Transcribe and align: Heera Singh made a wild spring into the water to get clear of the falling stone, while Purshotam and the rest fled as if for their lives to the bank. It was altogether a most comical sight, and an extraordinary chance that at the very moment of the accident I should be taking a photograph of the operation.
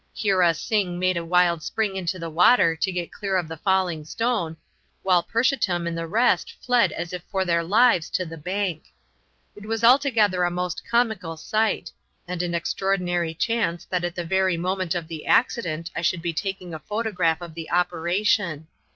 Heera 0.15 0.55
Singh 0.55 0.97
made 0.97 1.15
a 1.15 1.23
wild 1.23 1.61
spring 1.61 1.95
into 1.95 2.17
the 2.17 2.31
water 2.31 2.75
to 2.75 2.91
get 2.91 3.11
clear 3.11 3.37
of 3.37 3.47
the 3.47 3.55
falling 3.55 4.03
stone, 4.03 4.57
while 5.03 5.21
Purshotam 5.21 5.85
and 5.85 5.95
the 5.95 6.07
rest 6.07 6.55
fled 6.59 6.91
as 6.93 7.13
if 7.13 7.21
for 7.29 7.45
their 7.45 7.63
lives 7.63 8.09
to 8.09 8.25
the 8.25 8.35
bank. 8.35 8.85
It 9.55 9.67
was 9.67 9.83
altogether 9.83 10.43
a 10.43 10.49
most 10.49 10.81
comical 10.89 11.37
sight, 11.37 11.91
and 12.27 12.41
an 12.41 12.55
extraordinary 12.55 13.35
chance 13.35 13.85
that 13.91 14.03
at 14.03 14.15
the 14.15 14.25
very 14.25 14.57
moment 14.57 14.95
of 14.95 15.07
the 15.07 15.27
accident 15.27 15.91
I 15.95 16.01
should 16.01 16.23
be 16.23 16.33
taking 16.33 16.73
a 16.73 16.79
photograph 16.79 17.39
of 17.39 17.53
the 17.53 17.69
operation. 17.69 18.69